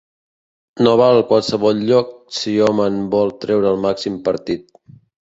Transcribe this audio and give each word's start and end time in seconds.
No 0.85 0.91
val 0.99 1.19
qualsevol 1.31 1.83
lloc 1.89 2.15
si 2.37 2.53
hom 2.67 2.81
en 2.85 2.97
vol 3.15 3.33
treure 3.45 3.69
el 3.73 3.77
màxim 3.83 4.15
partit. 4.31 4.65